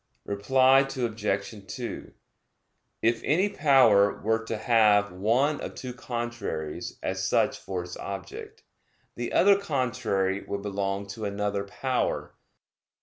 [0.25, 1.65] Reply Obj.
[1.67, 2.11] 2:
[3.03, 8.63] If any power were to have one of two contraries as such for its object,
[9.13, 12.33] the other contrary would belong to another power.